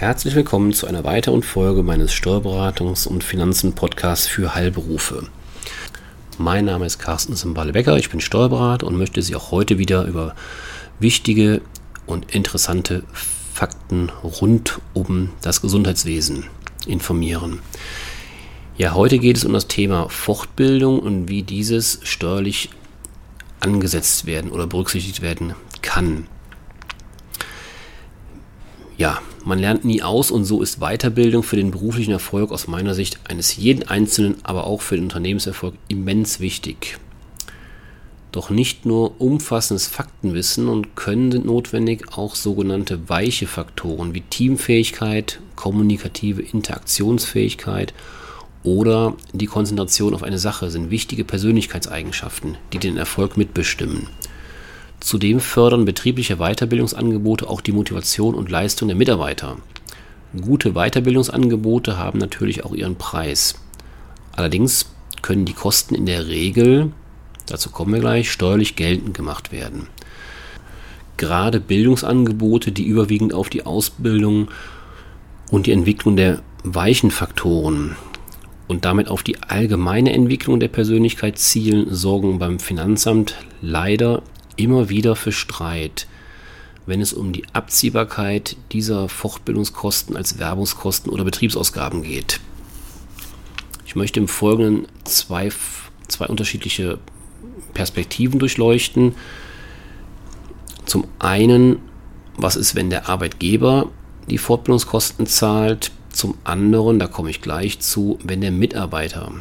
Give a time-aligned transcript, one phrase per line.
[0.00, 5.28] Herzlich willkommen zu einer weiteren Folge meines Steuerberatungs- und Finanzen-Podcasts für Heilberufe.
[6.38, 10.34] Mein Name ist Carsten Simbale-Becker, ich bin Steuerberater und möchte Sie auch heute wieder über
[11.00, 11.60] wichtige
[12.06, 13.02] und interessante
[13.52, 16.46] Fakten rund um das Gesundheitswesen
[16.86, 17.60] informieren.
[18.78, 22.70] Ja, heute geht es um das Thema Fortbildung und wie dieses steuerlich
[23.60, 26.26] angesetzt werden oder berücksichtigt werden kann.
[28.96, 32.94] Ja, man lernt nie aus und so ist Weiterbildung für den beruflichen Erfolg aus meiner
[32.94, 36.98] Sicht eines jeden Einzelnen, aber auch für den Unternehmenserfolg immens wichtig.
[38.30, 45.40] Doch nicht nur umfassendes Faktenwissen und Können sind notwendig, auch sogenannte weiche Faktoren wie Teamfähigkeit,
[45.56, 47.92] kommunikative Interaktionsfähigkeit
[48.62, 54.06] oder die Konzentration auf eine Sache sind wichtige Persönlichkeitseigenschaften, die den Erfolg mitbestimmen.
[55.00, 59.56] Zudem fördern betriebliche Weiterbildungsangebote auch die Motivation und Leistung der Mitarbeiter.
[60.38, 63.56] Gute Weiterbildungsangebote haben natürlich auch ihren Preis.
[64.36, 64.86] Allerdings
[65.22, 66.92] können die Kosten in der Regel,
[67.46, 69.88] dazu kommen wir gleich, steuerlich geltend gemacht werden.
[71.16, 74.48] Gerade Bildungsangebote, die überwiegend auf die Ausbildung
[75.50, 77.96] und die Entwicklung der weichen Faktoren
[78.68, 84.22] und damit auf die allgemeine Entwicklung der Persönlichkeit zielen, sorgen beim Finanzamt leider
[84.62, 86.06] immer wieder für Streit,
[86.86, 92.40] wenn es um die Abziehbarkeit dieser Fortbildungskosten als Werbungskosten oder Betriebsausgaben geht.
[93.86, 95.50] Ich möchte im Folgenden zwei,
[96.08, 96.98] zwei unterschiedliche
[97.74, 99.14] Perspektiven durchleuchten.
[100.84, 101.78] Zum einen,
[102.36, 103.90] was ist, wenn der Arbeitgeber
[104.28, 105.90] die Fortbildungskosten zahlt?
[106.12, 109.32] Zum anderen, da komme ich gleich zu, wenn der Mitarbeiter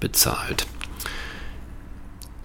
[0.00, 0.66] bezahlt.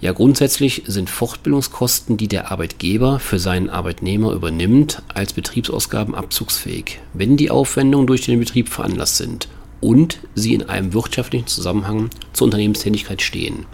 [0.02, 7.38] Ja, grundsätzlich sind Fortbildungskosten, die der Arbeitgeber für seinen Arbeitnehmer übernimmt, als Betriebsausgaben abzugsfähig, wenn
[7.38, 9.48] die Aufwendungen durch den Betrieb veranlasst sind
[9.80, 13.68] und sie in einem wirtschaftlichen Zusammenhang zur Unternehmenstätigkeit stehen.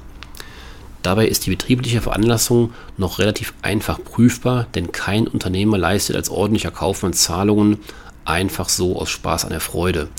[1.02, 6.72] Dabei ist die betriebliche Veranlassung noch relativ einfach prüfbar, denn kein Unternehmer leistet als ordentlicher
[6.72, 7.78] Kaufmann Zahlungen
[8.26, 10.10] einfach so aus Spaß an der Freude.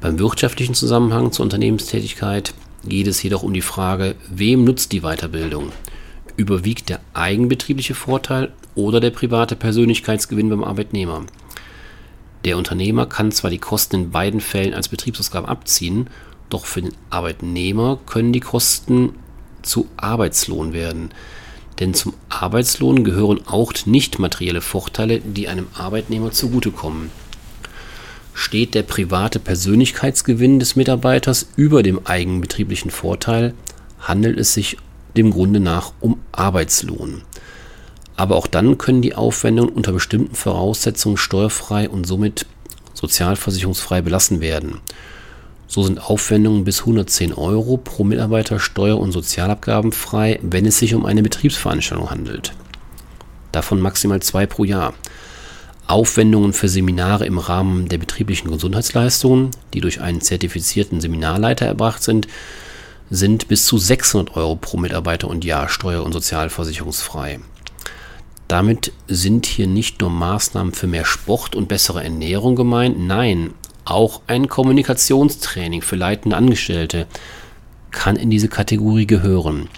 [0.00, 2.54] Beim wirtschaftlichen Zusammenhang zur Unternehmenstätigkeit
[2.84, 5.72] geht es jedoch um die Frage, wem nutzt die Weiterbildung?
[6.36, 11.24] Überwiegt der eigenbetriebliche Vorteil oder der private Persönlichkeitsgewinn beim Arbeitnehmer?
[12.44, 16.08] Der Unternehmer kann zwar die Kosten in beiden Fällen als Betriebsausgabe abziehen,
[16.48, 19.14] doch für den Arbeitnehmer können die Kosten
[19.62, 21.10] zu Arbeitslohn werden.
[21.80, 27.10] Denn zum Arbeitslohn gehören auch nicht materielle Vorteile, die einem Arbeitnehmer zugutekommen
[28.36, 33.54] steht der private Persönlichkeitsgewinn des Mitarbeiters über dem eigenbetrieblichen Vorteil,
[33.98, 34.76] handelt es sich
[35.16, 37.22] dem Grunde nach um Arbeitslohn.
[38.14, 42.44] Aber auch dann können die Aufwendungen unter bestimmten Voraussetzungen steuerfrei und somit
[42.92, 44.80] sozialversicherungsfrei belassen werden.
[45.66, 51.06] So sind Aufwendungen bis 110 Euro pro Mitarbeiter steuer- und sozialabgabenfrei, wenn es sich um
[51.06, 52.52] eine Betriebsveranstaltung handelt.
[53.50, 54.92] Davon maximal zwei pro Jahr.
[55.86, 62.26] Aufwendungen für Seminare im Rahmen der betrieblichen Gesundheitsleistungen, die durch einen zertifizierten Seminarleiter erbracht sind,
[63.08, 67.38] sind bis zu 600 Euro pro Mitarbeiter und Jahr steuer- und sozialversicherungsfrei.
[68.48, 73.54] Damit sind hier nicht nur Maßnahmen für mehr Sport und bessere Ernährung gemeint, nein,
[73.84, 77.06] auch ein Kommunikationstraining für leitende Angestellte
[77.92, 79.68] kann in diese Kategorie gehören.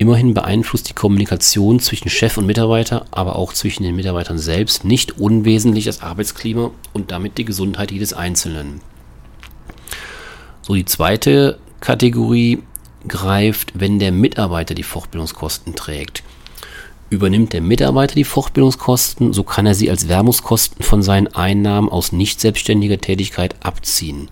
[0.00, 5.18] Immerhin beeinflusst die Kommunikation zwischen Chef und Mitarbeiter, aber auch zwischen den Mitarbeitern selbst nicht
[5.18, 8.80] unwesentlich das Arbeitsklima und damit die Gesundheit jedes Einzelnen.
[10.62, 12.62] So, die zweite Kategorie
[13.08, 16.22] greift, wenn der Mitarbeiter die Fortbildungskosten trägt.
[17.10, 22.12] Übernimmt der Mitarbeiter die Fortbildungskosten, so kann er sie als Werbungskosten von seinen Einnahmen aus
[22.12, 24.28] nicht selbstständiger Tätigkeit abziehen.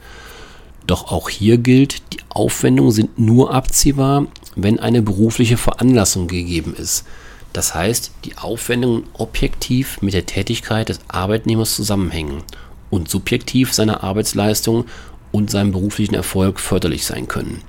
[0.86, 4.26] Doch auch hier gilt, die Aufwendungen sind nur abziehbar,
[4.56, 7.04] wenn eine berufliche Veranlassung gegeben ist.
[7.52, 12.42] Das heißt, die Aufwendungen objektiv mit der Tätigkeit des Arbeitnehmers zusammenhängen
[12.90, 14.86] und subjektiv seiner Arbeitsleistung
[15.32, 17.62] und seinem beruflichen Erfolg förderlich sein können.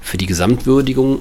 [0.00, 1.20] Für die Gesamtwürdigung,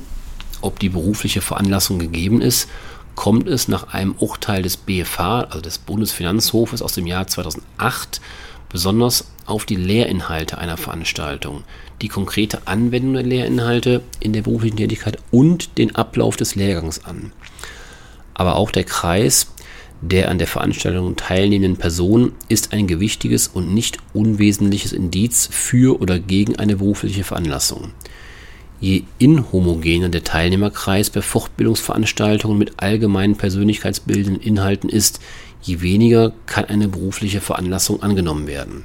[0.61, 2.69] ob die berufliche Veranlassung gegeben ist,
[3.15, 8.21] kommt es nach einem Urteil des BFH, also des Bundesfinanzhofes aus dem Jahr 2008,
[8.69, 11.63] besonders auf die Lehrinhalte einer Veranstaltung,
[12.01, 17.31] die konkrete Anwendung der Lehrinhalte in der beruflichen Tätigkeit und den Ablauf des Lehrgangs an.
[18.33, 19.47] Aber auch der Kreis
[20.01, 26.19] der an der Veranstaltung teilnehmenden Personen ist ein gewichtiges und nicht unwesentliches Indiz für oder
[26.19, 27.91] gegen eine berufliche Veranlassung.
[28.79, 35.21] Je inhomogener der Teilnehmerkreis bei Fortbildungsveranstaltungen mit allgemeinen persönlichkeitsbildenden Inhalten ist,
[35.61, 38.83] je weniger kann eine berufliche Veranlassung angenommen werden.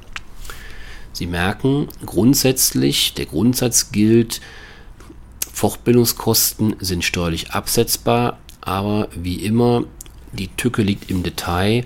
[1.13, 4.41] Sie merken, grundsätzlich, der Grundsatz gilt,
[5.53, 9.83] Fortbildungskosten sind steuerlich absetzbar, aber wie immer,
[10.31, 11.85] die Tücke liegt im Detail.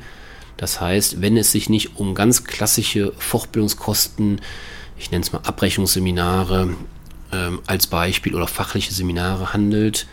[0.57, 4.39] Das heißt, wenn es sich nicht um ganz klassische Fortbildungskosten,
[4.97, 6.75] ich nenne es mal Abrechnungsseminare
[7.33, 10.07] ähm, als Beispiel oder fachliche Seminare handelt,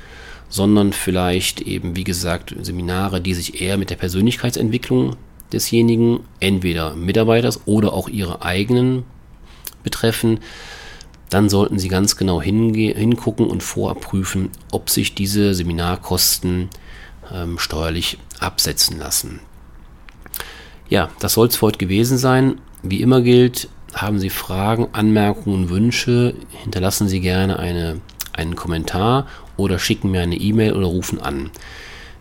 [0.49, 5.17] sondern vielleicht eben, wie gesagt, Seminare, die sich eher mit der Persönlichkeitsentwicklung
[5.53, 9.05] desjenigen, entweder Mitarbeiters oder auch ihre eigenen
[9.83, 10.41] betreffen,
[11.31, 16.69] dann sollten Sie ganz genau hingucken und vorprüfen, ob sich diese Seminarkosten
[17.33, 19.41] ähm, steuerlich absetzen lassen.
[20.89, 22.61] Ja, das soll es für heute gewesen sein.
[22.83, 28.01] Wie immer gilt, haben Sie Fragen, Anmerkungen, Wünsche, hinterlassen Sie gerne eine,
[28.35, 29.27] einen Kommentar
[29.57, 31.51] oder schicken mir eine E-Mail oder rufen an.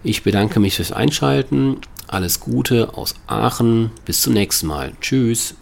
[0.04, 1.78] Ich bedanke mich fürs Einschalten.
[2.08, 3.92] Alles Gute aus Aachen.
[4.06, 4.94] Bis zum nächsten Mal.
[5.02, 5.56] Tschüss.